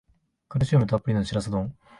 [0.49, 1.75] カルシウムたっぷりのシラス丼